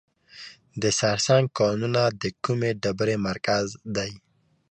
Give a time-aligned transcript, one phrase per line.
[0.81, 3.65] د سرسنګ کانونه د کومې ډبرې مرکز
[3.95, 4.11] دی؟